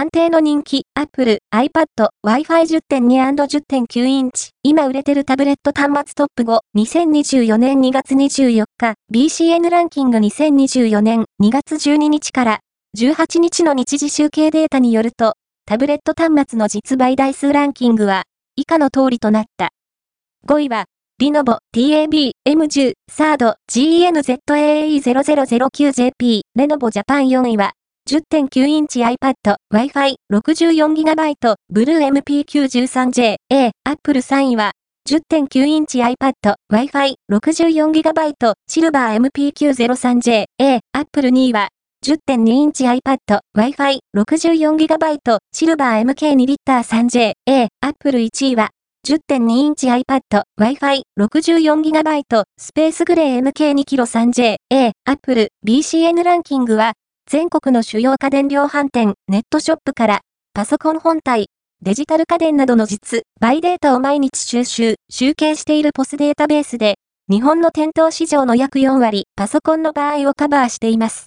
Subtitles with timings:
[0.00, 1.84] 安定の人気、Apple、iPad、
[2.24, 4.52] Wi-Fi 10.2&10.9 インチ。
[4.62, 12.60] 今売れてるタブレット端末トップ5、2024年2月24日、BCN ランキング2024年2月12日から
[12.96, 15.34] 18日の日時集計データによると、
[15.66, 18.22] タブレット端末の実売台数ランキングは、
[18.56, 19.68] 以下の通りとなった。
[20.48, 20.86] 5位は、
[21.18, 27.72] リノボ TAB M10 サード GENZAE0009JP レノボジャパン4位は
[28.10, 29.34] 10.9インチ iPad、
[29.72, 34.72] Wi-Fi、64GB、Blue MP913J、A、Apple 3位は、
[35.08, 41.68] 10.9インチ iPad、Wi-Fi、64GB、シルバー MP903J、A、Apple 2位は、
[42.04, 43.18] 10.2インチ iPad、
[43.56, 48.70] Wi-Fi、64GB、シルバー MK2 リッター 3J、A、Apple 1位は、
[49.06, 56.94] 10.2インチ iPad、Wi-Fi、64GB、スペースグレー MK2 キロ 3J、A、Apple、BCN ランキングは、
[57.32, 60.20] 全国の主要家電量販店、ネットショップから、
[60.52, 61.46] パソコン本体、
[61.80, 66.96] デジタル家電などの実、バイデータを毎日収集、集計しているポスデータベースで、
[67.30, 71.18] 日本の店頭市場の約4割、パソコンの場合をカバーしています。